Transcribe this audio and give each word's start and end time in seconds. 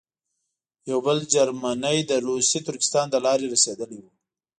یو 0.89 0.99
بل 1.05 1.17
جرمنی 1.33 1.99
د 2.05 2.11
روسي 2.27 2.59
ترکستان 2.67 3.05
له 3.13 3.19
لارې 3.25 3.45
رسېدلی 3.53 3.97
وو. 3.99 4.11